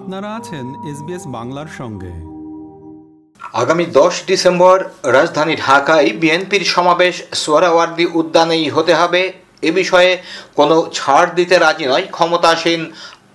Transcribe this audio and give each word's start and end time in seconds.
আপনারা 0.00 0.28
আছেন 0.36 0.66
এসবিএস 0.90 1.24
বাংলার 1.26 1.70
সঙ্গে। 1.78 2.12
আগামী 3.54 3.84
দশ 3.92 4.14
ডিসেম্বর 4.26 4.76
রাজধানী 5.16 5.54
ঢাকায় 5.56 6.08
বিএনপির 6.12 6.64
সমাবেশ 6.64 7.14
সোহরাওয়ার্দী 7.34 8.06
উদ্যানেই 8.14 8.68
হতে 8.68 8.92
হবে। 8.94 9.32
এ 9.62 9.70
বিষয়ে 9.72 10.10
কোনো 10.56 10.76
ছাড় 10.92 11.30
দিতে 11.34 11.58
রাজি 11.58 11.86
নয় 11.86 12.06
ক্ষমতাসীন 12.10 12.80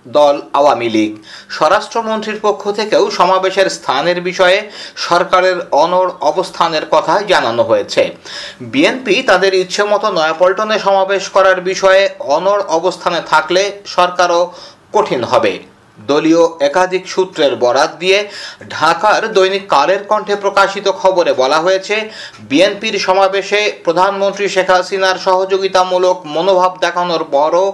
দল 0.08 0.36
আওয়ামী 0.52 0.88
লীগ। 0.88 1.12
স্বরাষ্ট্রমন্ত্রীর 1.50 2.38
পক্ষ 2.42 2.62
থেকেও 2.72 3.10
সমাবেশের 3.10 3.68
স্থানের 3.70 4.20
বিষয়ে 4.20 4.58
সরকারের 4.96 5.56
অনড় 5.84 6.10
অবস্থানের 6.20 6.84
কথা 6.90 7.14
জানানো 7.22 7.62
হয়েছে। 7.62 8.02
বিএনপি 8.60 9.14
তাদের 9.22 9.52
ইচ্ছে 9.54 9.82
মতো 9.84 10.06
নয়াপল্টনে 10.10 10.78
সমাবেশ 10.78 11.24
করার 11.28 11.60
বিষয়ে 11.60 12.02
অনড় 12.36 12.62
অবস্থানে 12.68 13.20
থাকলে 13.26 13.62
সরকারও 13.86 14.52
কঠিন 14.92 15.24
হবে। 15.24 15.54
দলীয় 15.98 16.44
একাধিক 16.60 17.04
সূত্রের 17.08 17.52
বরাত 17.56 17.90
দিয়ে 17.96 18.18
ঢাকার 18.70 19.22
দৈনিক 19.32 19.64
কালের 19.68 20.02
কণ্ঠে 20.04 20.34
প্রকাশিত 20.36 20.86
খবরে 21.00 21.32
বলা 21.32 21.58
হয়েছে, 21.60 21.96
বিএনপির 22.50 22.96
সমাবেশে 22.98 23.60
প্রধানমন্ত্রী 23.84 24.46
শেখ 24.48 24.68
হাসিনার 24.70 25.18
সহযোগিতামূলক 25.18 26.16
মনোভাব 26.26 26.72
দেখানোর 26.80 27.22
পরও 27.24 27.66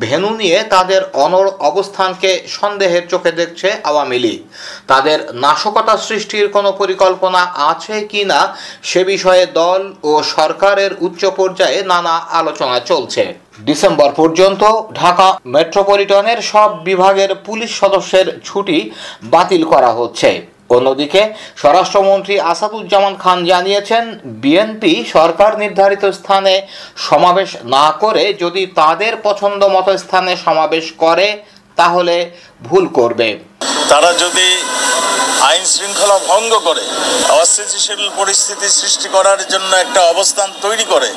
ভেনু 0.00 0.30
নিয়ে 0.30 0.58
তাদের 0.74 1.02
অনড় 1.24 1.50
অবস্থানকে 1.60 2.30
সন্দেহের 2.48 3.04
চোখে 3.08 3.32
দেখছে 3.32 3.68
আওয়ামী 3.84 4.18
লীগ। 4.18 4.40
তাদের 4.86 5.18
নাশকতা 5.34 5.94
সৃষ্টির 5.96 6.46
কোনো 6.48 6.70
পরিকল্পনা 6.72 7.42
আছে 7.70 7.96
কি 8.10 8.22
না 8.24 8.40
সে 8.82 9.00
বিষয়ে 9.04 9.44
দল 9.60 9.80
ও 10.02 10.12
সরকারের 10.36 10.92
উচ্চ 11.00 11.22
পর্যায়ে 11.38 11.78
নানা 11.82 12.14
আলোচনা 12.40 12.76
চলছে। 12.80 13.24
ডিসেম্বর 13.64 14.10
পর্যন্ত 14.12 14.62
ঢাকা 14.94 15.38
মেট্রোপলিটনের 15.46 16.42
সব 16.42 16.84
বিভাগের 16.84 17.30
পুলিশ 17.46 17.70
সদস্যের 17.80 18.40
ছুটি 18.44 18.90
বাতিল 19.24 19.64
করা 19.64 19.90
হচ্ছে। 19.92 20.30
অন্যদিকে, 20.70 21.32
স্বরাষ্ট্রমন্ত্রী 21.56 22.40
আসাদুজ্জামান 22.40 23.16
খান 23.16 23.44
জানিয়েছেন, 23.44 24.04
বিএনপি 24.24 25.04
সরকার 25.12 25.58
নির্ধারিত 25.58 26.04
স্থানে 26.04 26.62
সমাবেশ 26.96 27.56
না 27.64 27.92
করে 28.00 28.34
যদি 28.40 28.66
তাদের 28.74 29.12
পছন্দ 29.22 29.64
মতো 29.64 29.98
স্থানে 29.98 30.36
সমাবেশ 30.36 30.92
করে, 30.98 31.42
তাহলে 31.76 32.30
ভুল 32.62 32.86
করবে। 32.88 33.38
তারা 33.90 34.10
যদি 34.22 34.48
আইন 35.48 35.64
শৃঙ্খলা 35.74 36.18
ভঙ্গ 36.30 36.52
করে, 36.68 36.84
অস্থিতিশীল 37.42 38.02
পরিস্থিতি 38.20 38.68
সৃষ্টি 38.78 39.08
করার 39.16 39.40
জন্য 39.52 39.70
একটা 39.84 40.00
অবস্থান 40.12 40.48
তৈরি 40.64 40.84
করে, 40.92 41.08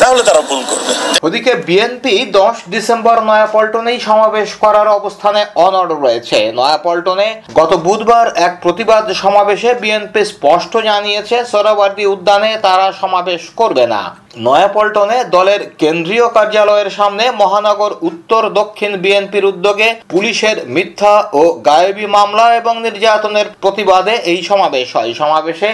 তাহলে 0.00 0.22
তারা 0.28 0.42
ভুল 0.48 0.60
করবে। 0.70 0.92
ওদিকে 1.26 1.52
বিএনপি 1.68 2.14
দশ 2.40 2.56
ডিসেম্বর 2.74 3.16
নয়াপল্টনেই 3.30 3.98
সমাবেশ 4.08 4.48
করার 4.64 4.88
অবস্থানে 4.98 5.40
অনড় 5.66 5.92
রয়েছে। 6.04 6.38
নয়াপল্টনে 6.58 7.28
গত 7.58 7.72
বুধবার 7.86 8.26
এক 8.46 8.52
প্রতিবাদ 8.64 9.04
সমাবেশে 9.22 9.70
বিএনপি 9.82 10.22
স্পষ্ট 10.32 10.72
জানিয়েছে 10.88 11.36
সোহরাওয়ার্দী 11.50 12.04
উদ্যানে 12.14 12.50
তারা 12.66 12.86
সমাবেশ 13.00 13.42
করবে 13.60 13.84
না। 13.94 14.02
নয়াপল্টনে 14.46 15.18
দলের 15.36 15.60
কেন্দ্রীয় 15.82 16.26
কার্যালয়ের 16.36 16.90
সামনে 16.98 17.24
মহানগর 17.42 17.92
উত্তর 18.08 18.42
দক্ষিণ 18.60 18.92
বিএনপির 19.04 19.44
উদ্যোগে 19.52 19.88
পুলিশের 20.12 20.56
মিথ্যা 20.74 21.14
ও 21.40 21.42
গায়েবী 21.68 22.06
মামলা 22.16 22.46
এবং 22.60 22.74
নির্যাতনের 22.86 23.48
প্রতিবাদে 23.62 24.14
এই 24.32 24.40
সমাবেশ 24.50 24.88
হয়। 24.96 25.12
সমাবেশে 25.20 25.70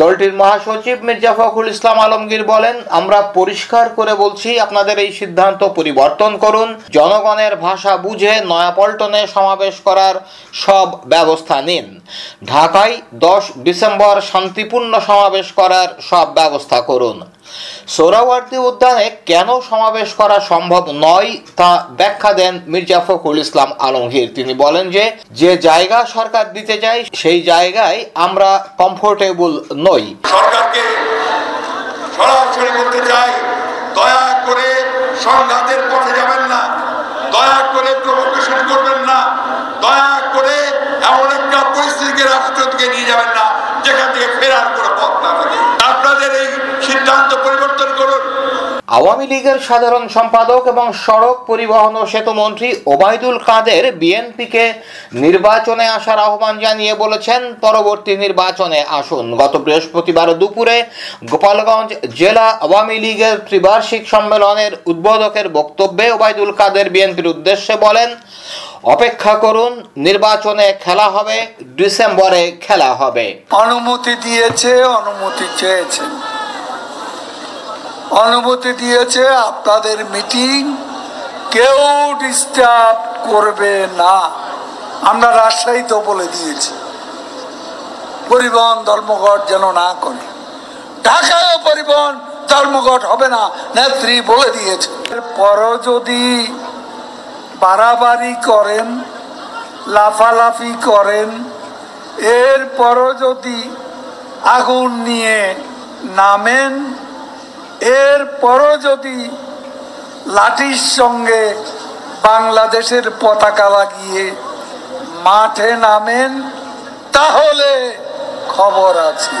দলটির 0.00 0.32
মহাসচিব 0.40 0.96
মির্জা 1.06 1.32
ফখরুল 1.38 1.68
ইসলাম 1.74 1.98
আলমগীর 2.06 2.44
বলেন, 2.52 2.76
আমরা 2.98 3.18
পরিষ্কার 3.38 3.86
করে 3.98 4.12
বলছি, 4.22 4.48
আপনাদের 4.66 4.96
এই 5.04 5.10
সিদ্ধান্ত 5.20 5.60
পরিবর্তন 5.78 6.32
করুন। 6.44 6.68
জনগণের 6.96 7.54
ভাষা 7.66 7.92
বুঝে 8.06 8.32
নয়াপল্টনে 8.50 9.22
সমাবেশ 9.34 9.76
করার 9.86 10.16
সব 10.64 10.88
ব্যবস্থা 11.12 11.56
নিন। 11.68 11.86
ঢাকায় 12.52 12.94
দশ 13.26 13.44
ডিসেম্বর 13.66 14.14
শান্তিপূর্ণ 14.30 14.92
সমাবেশ 15.08 15.46
করার 15.60 15.88
সব 16.10 16.26
ব্যবস্থা 16.38 16.78
করুন। 16.90 17.16
সোহরাওয়ার্দী 17.94 18.58
উদ্যানে 18.68 19.06
কেন 19.30 19.48
সমাবেশ 19.70 20.08
করা 20.20 20.38
সম্ভব 20.50 20.84
নয় 21.06 21.30
তা 21.60 21.70
ব্যাখ্যা 21.98 22.32
দেন 22.40 22.54
মির্জা 22.72 23.00
ফখরুল 23.06 23.38
ইসলাম 23.44 23.68
আলমগীর। 23.86 24.28
তিনি 24.36 24.52
বলেন 24.64 24.84
যে 24.96 25.04
যে 25.40 25.50
জায়গা 25.68 25.98
সরকার 26.16 26.44
দিতে 26.56 26.76
চায়, 26.84 27.00
সেই 27.20 27.40
জায়গায় 27.50 27.98
আমরা 28.26 28.50
কমফোর্টেবল 28.80 29.52
নই। 29.86 30.04
সরকারকে 30.34 30.84
সরাসরি 32.16 32.68
বলতে 32.78 33.00
চাই, 33.10 33.30
দয়া 33.98 34.26
করে 34.46 34.68
সংঘাতের 35.26 35.80
পথে 35.90 36.12
যাবেন 36.18 36.42
না, 36.52 36.60
দয়া 37.34 37.60
করে 37.74 37.90
প্রভোকেশন 38.04 38.58
করবেন 38.70 38.98
না, 39.10 39.18
দয়া 39.84 40.12
করে 40.34 40.56
এমন 41.10 41.28
একটা 41.38 41.58
পরিস্থিতিকে 41.74 42.24
রাষ্ট্রকে 42.32 42.86
নিয়ে 42.94 43.08
যাবেন 43.10 43.30
না, 43.38 43.44
যেখান 43.84 44.08
থেকে 44.14 44.28
ফেরার 44.38 44.66
কোনো 44.74 44.90
পথ 45.00 45.14
না 45.24 45.30
থাকে। 45.40 45.60
আপনাদের 46.08 46.32
এই 46.42 46.48
সিদ্ধান্ত 46.88 47.30
পরিবর্তন 47.44 47.90
করুন। 48.00 48.22
আওয়ামী 48.98 49.26
লীগের 49.32 49.58
সাধারণ 49.68 50.04
সম্পাদক 50.16 50.62
এবং 50.72 50.86
সড়ক 51.04 51.36
পরিবহন 51.50 51.94
ও 52.00 52.02
সেতু 52.12 52.32
মন্ত্রী 52.40 52.68
ওবায়দুল 52.92 53.36
কাদের 53.48 53.84
বিএনপিকে 54.00 54.64
নির্বাচনে 55.24 55.86
আসার 55.98 56.18
আহ্বান 56.18 56.54
জানিয়ে 56.64 56.94
বলেছেন, 56.94 57.40
পরবর্তী 57.64 58.12
নির্বাচনে 58.24 58.80
আসুন। 58.98 59.24
গত 59.42 59.54
বৃহস্পতিবার 59.64 60.28
দুপুরে 60.40 60.76
গোপালগঞ্জ 61.30 61.90
জেলা 62.20 62.48
আওয়ামী 62.66 62.96
লীগের 63.04 63.36
ত্রিবার্ষিক 63.48 64.02
সম্মেলনের 64.08 64.72
উদ্বোধকের 64.90 65.46
বক্তব্যে 65.58 66.06
ওবায়দুল 66.12 66.50
কাদের 66.60 66.86
বিএনপির 66.94 67.32
উদ্দেশ্যে 67.34 67.74
বলেন 67.86 68.08
অপেক্ষা 68.82 69.34
করুন, 69.34 69.84
নির্বাচনে 69.96 70.72
খেলা 70.72 71.08
হবে, 71.08 71.46
ডিসেম্বরে 71.62 72.56
খেলা 72.60 72.94
হবে। 72.94 73.40
অনুমতি 73.50 74.14
দিয়েছে, 74.14 74.84
অনুমতি 74.84 75.44
চেয়েছে। 75.56 76.02
অনুমতি 78.10 78.72
দিয়েছে, 78.72 79.28
আপনাদের 79.28 80.04
মিটিং 80.04 80.76
কেউ 81.50 81.78
ডিস্টার্ব 82.18 83.30
করবে 83.30 83.86
না। 83.96 84.30
আমরা 85.02 85.36
রাজশাহীতে 85.36 85.94
বলে 85.94 86.26
দিয়েছি। 86.26 86.74
পরিবহন 88.28 88.84
ধর্মঘট 88.84 89.48
যেন 89.48 89.72
না 89.72 89.94
করে। 90.00 90.26
ঢাকায় 91.04 91.58
পরিবহন 91.64 92.18
ধর্মঘট 92.48 93.04
হবে 93.04 93.28
না, 93.28 93.50
নেত্রী 93.74 94.20
বলে 94.20 94.50
দিয়েছে। 94.50 94.90
পরও 95.36 95.78
যদি 95.78 96.46
বাড়াবাড়ি 97.62 98.34
করেন, 98.50 98.88
লাফালাফি 99.94 100.72
করেন। 100.88 101.30
এরপরও 102.44 103.10
যদি 103.24 103.58
আগুন 104.56 104.90
নিয়ে 105.08 105.38
নামেন, 106.20 106.72
এরপরও 108.02 108.72
যদি 108.88 109.18
লাঠির 110.36 110.80
সঙ্গে 110.98 111.42
বাংলাদেশের 112.28 113.06
পতাকা 113.22 113.68
লাগিয়ে 113.76 114.24
মাঠে 115.26 115.70
নামেন, 115.86 116.32
তাহলে 117.16 117.70
খবর 118.54 118.92
আছে। 119.10 119.36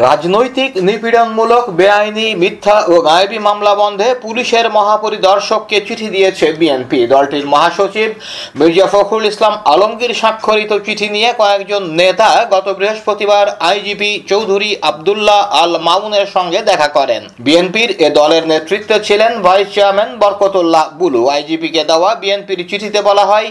রাজনৈতিক 0.00 0.70
নিপীড়নমূলক, 0.88 1.64
বেআইনি, 1.78 2.26
মিথ্যা 2.42 2.76
ও 2.92 2.94
গায়েবী 3.08 3.38
মামলা 3.46 3.72
বন্ধে 3.82 4.08
পুলিশের 4.24 4.66
মহাপরিদর্শককে 4.76 5.78
চিঠি 5.86 6.08
দিয়েছে 6.14 6.46
বিএনপি। 6.60 7.00
দলটির 7.12 7.46
মহাসচিব 7.52 8.10
মির্জা 8.58 8.86
ফখরুল 8.92 9.26
ইসলাম 9.32 9.54
আলমগীর 9.72 10.12
স্বাক্ষরিত 10.20 10.72
চিঠি 10.86 11.08
নিয়ে 11.16 11.30
কয়েকজন 11.40 11.82
নেতা 12.00 12.30
গত 12.54 12.66
বৃহস্পতিবার 12.78 13.46
আইজিপি 13.70 14.10
চৌধুরী 14.30 14.70
আবদুল্লাহ 14.90 15.40
আল 15.62 15.72
মামুনের 15.86 16.26
সঙ্গে 16.36 16.60
দেখা 16.70 16.88
করেন। 16.98 17.22
বিএনপির 17.44 17.90
এ 18.06 18.08
দলের 18.18 18.44
নেতৃত্বে 18.52 18.96
ছিলেন 19.06 19.32
ভাইস 19.46 19.68
চেয়ারম্যান 19.74 20.10
বরকতুল্লাহ 20.22 20.84
বুলু। 21.00 21.22
আইজিপিকে 21.34 21.82
দেওয়া 21.90 22.10
বিএনপির 22.22 22.60
চিঠিতে 22.70 23.00
বলা 23.08 23.24
হয়, 23.30 23.48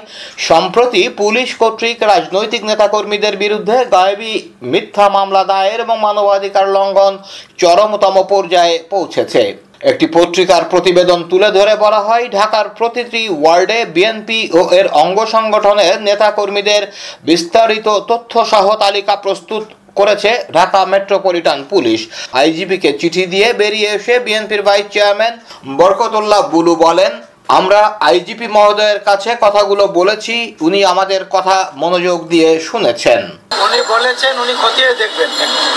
সম্প্রতি 0.49 1.01
পুলিশ 1.21 1.49
কর্তৃক 1.61 1.97
রাজনৈতিক 2.13 2.61
নেতাকর্মীদের 2.69 3.35
বিরুদ্ধে 3.44 3.77
গায়েবী 3.95 4.33
মিথ্যা 4.71 5.05
মামলা 5.17 5.44
দায়ের 5.51 5.81
এবং 5.87 5.97
মানব 6.07 6.29
মানবাধিকার 6.31 6.68
লঙ্ঘন 6.78 7.13
চরমতম 7.62 8.16
পর্যায়ে 8.33 8.75
পৌঁছেছে। 8.94 9.44
একটি 9.92 10.06
পত্রিকার 10.18 10.62
প্রতিবেদন 10.74 11.19
তুলে 11.31 11.50
ধরে 11.57 11.74
বলা 11.83 12.01
হয়, 12.07 12.25
ঢাকার 12.38 12.68
প্রতিটি 12.78 13.22
ওয়ার্ডে 13.42 13.80
বিএনপি 13.95 14.39
ও 14.60 14.62
এর 14.80 14.88
অঙ্গ 15.04 15.18
সংগঠনের 15.36 15.95
নেতাকর্মীদের 16.07 16.83
বিস্তারিত 17.30 17.88
তথ্য 18.12 18.33
সহ 18.51 18.66
তালিকা 18.83 19.16
প্রস্তুত 19.25 19.63
করেছে 20.00 20.31
ঢাকা 20.57 20.81
মেট্রোপলিটন 20.94 21.60
পুলিশ। 21.72 22.00
আইজিপিকে 22.42 22.89
চিঠি 23.01 23.24
দিয়ে 23.33 23.48
বেরিয়ে 23.62 23.89
এসে 23.98 24.13
বিএনপির 24.25 24.62
ভাইস 24.68 24.88
চেয়ারম্যান 24.94 25.33
বরকতুল্লাহ 25.80 26.42
বুলু 26.54 26.74
বলেন 26.86 27.12
আমরা 27.57 27.81
আইজিপি 28.09 28.48
মহোদয়ের 28.56 29.00
কাছে 29.09 29.31
কথাগুলো 29.45 29.83
বলেছি 30.00 30.36
উনি 30.68 30.80
আমাদের 30.94 31.21
কথা 31.36 31.57
মনোযোগ 31.83 32.18
দিয়ে 32.31 32.50
শুনেছেন। 32.69 33.21
উনি 33.65 33.80
বলেছেন 33.94 34.33
উনি 34.44 34.53
খতিয়ে 34.62 34.92
দেখবেন 35.01 35.30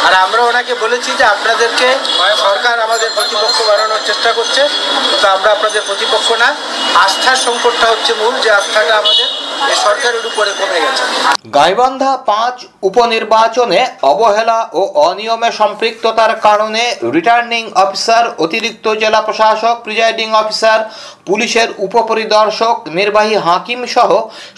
আর 0.07 0.13
আমরা 0.25 0.41
ওনাকে 0.51 0.73
বলেছি 0.85 1.11
যে 1.21 1.25
আপনাদেরকে 1.35 1.89
সরকার 2.45 2.77
আমাদের 2.87 3.11
প্রতিপক্ষ 3.17 3.57
বাড়ানোর 3.71 4.03
চেষ্টা 4.09 4.31
করছে 4.39 4.63
তো 5.21 5.27
আমরা 5.37 5.49
আপনাদের 5.57 5.83
প্রতিপক্ষ 5.89 6.29
না। 6.43 6.49
আস্থার 7.05 7.39
সংকটটা 7.47 7.87
হচ্ছে 7.93 8.13
মূল 8.21 8.35
যে 8.45 8.51
আস্থাটা 8.61 8.95
আমাদের 9.03 9.29
সরকারের 9.85 10.25
উপরে 10.31 10.51
কমে 10.59 10.79
গেছে। 10.85 11.05
গাইবান্ধা 11.57 12.13
পাঁচ 12.31 12.57
উপনির্বাচনে 12.89 13.81
অবহেলা 14.13 14.59
ও 14.79 14.81
অনিয়মে 15.09 15.51
সম্পৃক্ততার 15.61 16.33
কারণে 16.47 16.83
রিটার্নিং 17.15 17.63
অফিসার 17.85 18.25
অতিরিক্ত 18.45 18.87
জেলা 19.03 19.21
প্রশাসক 19.27 19.77
প্রিজাইডিং 19.87 20.29
অফিসার 20.43 20.81
পুলিশের 21.27 21.69
উপপরিদর্শক, 21.87 22.77
নির্বাহী 22.99 23.35
হাকিম 23.47 23.81
সহ 23.95 24.11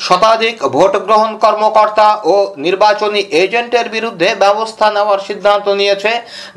শতাধিক 0.07 0.57
ভোট 0.75 0.95
গ্রহণ 1.07 1.31
কর্মকর্তা 1.45 2.09
ও 2.33 2.35
নির্বাচনী 2.67 3.21
এজেন্টের 3.43 3.87
বিরুদ্ধে 3.95 4.29
ব্যবস্থা 4.45 4.87
নেওয়ার 4.97 5.21
সিদ্ধান্ত 5.29 5.67
নিয়েছে 5.81 6.13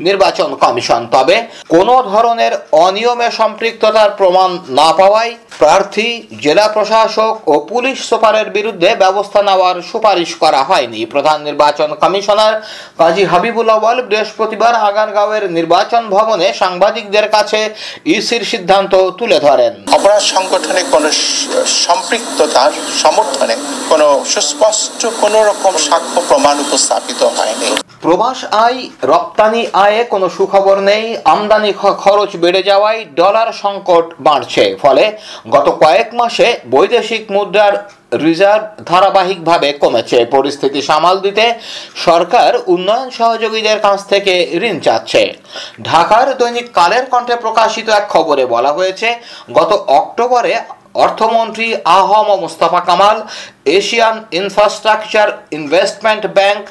নির্বাচন 0.08 0.50
কমিশন। 0.64 1.02
তবে 1.16 1.36
কোনো 1.74 1.96
ধরনের 2.12 2.54
অনিয়মে 2.86 3.28
সম্পৃক্ততার 3.40 4.10
প্রমাণ 4.20 4.50
না 4.80 4.90
পাওয়ায় 5.00 5.34
প্রার্থী, 5.62 6.10
জেলা 6.44 6.68
প্রশাসক 6.76 7.34
ও 7.52 7.54
পুলিশ 7.72 7.98
সুপারের 8.10 8.48
বিরুদ্ধে 8.58 8.90
ব্যবস্থা 9.04 9.40
নেওয়ার 9.48 9.78
সুপারিশ 9.90 10.32
করা 10.44 10.62
হয়নি। 10.70 11.00
প্রধান 11.14 11.38
নির্বাচন 11.48 11.90
কমিশনার 12.02 12.54
কাজী 13.00 13.24
হাবিবুল 13.32 13.70
আওয়াল 13.78 13.98
বৃহস্পতিবার 14.10 14.74
আগারগাঁওয়ের 14.90 15.46
নির্বাচন 15.58 16.04
ভবনে 16.16 16.48
সাংবাদিকদের 16.62 17.26
কাছে 17.36 17.60
ইসির 18.16 18.44
সিদ্ধান্ত 18.52 18.94
তুলে 19.20 19.38
ধরেন। 19.48 19.74
অপরাধ 20.00 20.24
সংগঠনে 20.36 20.82
কোনো 20.94 21.10
সম্পৃক্ততার 21.86 22.72
সমর্থনে 23.04 23.56
কোনো 23.92 24.08
সুস্পষ্ট 24.34 25.02
কোনো 25.22 25.40
রকম 25.50 25.74
সাক্ষ্য 25.88 26.20
প্রমাণ 26.30 26.56
উপস্থাপিত 26.66 27.22
হয়নি। 27.38 27.70
প্রবাস 28.06 28.40
আয়, 28.66 28.80
রপ্তানি 29.14 29.62
আয়ে 29.86 30.02
কোনো 30.14 30.28
সুখবর 30.38 30.78
নেই, 30.90 31.06
আমদানি 31.34 31.72
খরচ 32.04 32.32
বেড়ে 32.44 32.62
যাওয়ায় 32.70 33.02
ডলার 33.20 33.50
সংকট 33.64 34.06
বাড়ছে। 34.28 34.64
ফলে 34.84 35.04
গত 35.56 35.68
কয়েক 35.84 36.10
মাসে 36.20 36.48
বৈদেশিক 36.74 37.24
মুদ্রার 37.36 37.74
রিজার্ভ 38.12 38.64
ধারাবাহিকভাবে 38.90 39.70
কমেছে। 39.74 40.18
পরিস্থিতি 40.36 40.80
সামাল 40.90 41.16
দিতে 41.26 41.46
সরকার 42.06 42.52
উন্নয়ন 42.74 43.10
সহযোগীদের 43.20 43.80
কাছ 43.80 44.00
থেকে 44.12 44.34
ঋণ 44.68 44.76
চাচ্ছে। 44.86 45.22
ঢাকার 45.84 46.28
দৈনিক 46.40 46.68
কালের 46.74 47.06
কণ্ঠে 47.12 47.36
প্রকাশিত 47.36 47.88
এক 47.90 48.06
খবরে 48.14 48.44
বলা 48.46 48.72
হয়েছে, 48.78 49.08
গত 49.58 49.72
অক্টোবরে 50.00 50.54
অর্থমন্ত্রী 50.94 51.68
AHM 51.98 52.28
Mustafa 52.44 52.82
Kamal, 52.88 53.18
Asian 53.78 54.16
infrastructure 54.32 55.28
investment 55.58 56.24
bank, 56.38 56.64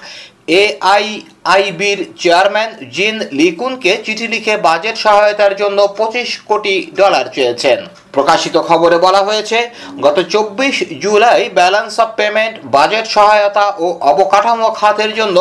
এআইআইবির 0.63 1.99
chairman 2.21 2.71
Jin 2.97 3.17
লিকুনকে 3.41 3.93
চিঠি 4.05 4.27
লিখে 4.35 4.55
বাজেট 4.67 4.97
সহায়তার 5.05 5.53
জন্য 5.57 5.79
পঁচিশ 5.99 6.31
কোটি 6.49 6.75
ডলার 6.97 7.25
চেয়েছেন। 7.35 7.81
প্রকাশিত 8.15 8.57
খবরে 8.69 8.97
বলা 9.07 9.23
হয়েছে, 9.29 9.59
গত 10.05 10.17
চব্বিশ 10.35 10.77
July 11.05 11.43
balance 11.59 11.95
of 12.05 12.09
payment, 12.19 12.55
budget 12.75 13.07
সহায়তা 13.17 13.67
ও 13.85 13.87
অবকাঠামো 14.11 14.69
খাতের 14.81 15.11
জন্য 15.19 15.39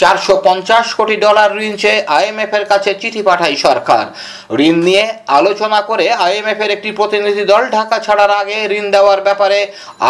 চারশো 0.00 0.34
পঞ্চাশ 0.46 0.86
কোটি 0.98 1.16
ডলার 1.26 1.50
ঋণ 1.66 1.74
চেয়ে 1.82 2.00
আইএমএফ 2.16 2.52
এর 2.58 2.64
কাছে 2.72 2.90
চিঠি 3.00 3.22
পাঠায় 3.28 3.56
সরকার। 3.66 4.04
ঋণ 4.68 4.76
নিয়ে 4.86 5.04
আলোচনা 5.38 5.80
করে 5.90 6.06
আইএমএফ 6.26 6.60
এর 6.64 6.70
একটি 6.76 6.90
প্রতিনিধি 6.98 7.44
দল 7.52 7.62
ঢাকা 7.76 7.96
ছাড়ার 8.06 8.32
আগে 8.40 8.56
ঋণ 8.78 8.86
দেওয়ার 8.94 9.20
ব্যাপারে 9.26 9.58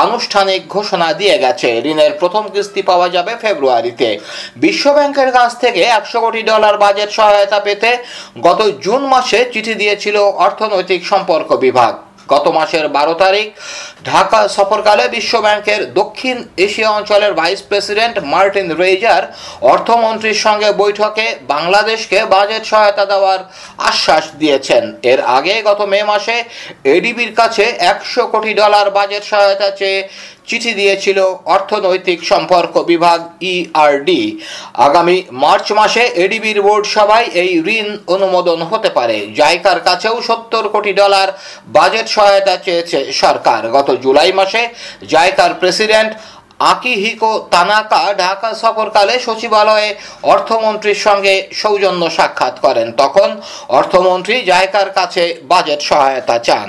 আনুষ্ঠানিক 0.05 0.61
ঘোষণা 0.75 1.09
দিয়ে 1.21 1.37
গেছে। 1.45 1.69
ঋণের 1.91 2.13
প্রথম 2.21 2.45
কিস্তি 2.55 2.83
পাওয়া 2.91 3.09
যাবে 3.17 3.33
ফেব্রুয়ারিতে। 3.43 4.09
বিশ্ব 4.65 4.85
ব্যাংকের 4.97 5.31
কাছ 5.39 5.51
থেকে 5.63 5.83
একশো 5.99 6.19
কোটি 6.25 6.41
ডলার 6.51 6.75
বাজেট 6.85 7.11
সহায়তা 7.19 7.59
পেতে 7.67 7.91
গত 8.47 8.61
জুন 8.85 9.03
মাসে 9.13 9.39
চিঠি 9.53 9.75
দিয়েছিল 9.83 10.17
অর্থনৈতিক 10.47 11.01
সম্পর্ক 11.13 11.49
বিভাগ। 11.65 11.93
গত 12.29 12.45
মাসের 12.59 12.87
বারো 12.89 13.15
তারিখ, 13.15 13.47
ঢাকা 14.05 14.41
সফরকালে 14.57 15.05
বিশ্ব 15.09 15.35
ব্যাংকের 15.41 15.81
দক্ষিণ 15.95 16.37
এশিয়া 16.67 16.91
অঞ্চলের 16.91 17.33
ভাইস 17.35 17.61
প্রেসিডেন্ট 17.71 18.17
মার্টিন 18.33 18.69
রেজার 18.83 19.23
অর্থমন্ত্রীর 19.73 20.39
সঙ্গে 20.47 20.69
বৈঠকে 20.73 21.27
বাংলাদেশকে 21.55 22.19
বাজেট 22.35 22.63
সহায়তা 22.65 23.05
দেওয়ার 23.05 23.41
আশ্বাস 23.91 24.25
দিয়েছেন। 24.39 24.85
এর 25.13 25.21
আগে 25.39 25.55
গত 25.63 25.81
মে 25.93 26.01
মাসে 26.03 26.37
এডিবির 26.97 27.33
কাছে 27.35 27.65
একশো 27.93 28.23
কোটি 28.27 28.53
ডলার 28.55 28.87
বাজেট 28.91 29.25
সহায়তা 29.25 29.69
চেয়ে 29.71 30.01
চিঠি 30.49 30.73
দিয়েছিল 30.81 31.19
অর্থনৈতিক 31.55 32.19
সম্পর্ক 32.31 32.75
বিভাগ 32.91 33.19
ইআরডি 33.53 34.23
আগামী 34.87 35.17
মার্চ 35.45 35.67
মাসে 35.79 36.03
এডিবির 36.25 36.59
বোর্ড 36.67 36.85
সভায় 36.95 37.29
এই 37.43 37.51
ঋণ 37.77 37.89
অনুমোদন 38.15 38.59
হতে 38.71 38.91
পারে। 38.99 39.17
জাইকার 39.39 39.79
কাছেও 39.89 40.17
সত্তর 40.29 40.65
কোটি 40.75 40.93
ডলার 40.93 41.29
বাজেট 41.77 42.07
সহায়তা 42.15 42.55
চেয়েছে 42.57 42.99
সরকার। 43.23 43.61
গত 43.77 43.89
জুলাই 44.05 44.33
মাসে 44.39 44.63
জাইকার 45.13 45.53
প্রেসিডেন্ট 45.61 46.13
আকিহিকো 46.73 47.33
তানাকা 47.51 48.03
ঢাকা 48.19 48.51
সফরকালে 48.63 49.15
সচিবালয়ে 49.27 49.89
অর্থমন্ত্রীর 50.33 51.01
সঙ্গে 51.07 51.35
সৌজন্য 51.53 52.03
সাক্ষাৎ 52.11 52.55
করেন। 52.65 52.89
তখন 53.03 53.29
অর্থমন্ত্রী 53.79 54.35
জায়কার 54.51 54.89
কাছে 54.99 55.25
বাজেট 55.43 55.81
সহায়তা 55.89 56.37
চান। 56.39 56.69